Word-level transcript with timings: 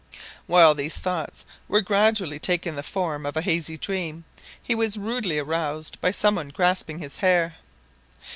While 0.47 0.73
these 0.73 0.97
thoughts 0.97 1.45
were 1.67 1.81
gradually 1.81 2.39
taking 2.39 2.73
the 2.73 2.81
form 2.81 3.23
of 3.23 3.37
a 3.37 3.43
hazy 3.43 3.77
dream, 3.77 4.23
he 4.59 4.73
was 4.73 4.97
rudely 4.97 5.37
aroused 5.37 6.01
by 6.01 6.09
something 6.09 6.49
grasping 6.49 6.97
his 6.97 7.17
hair. 7.17 7.57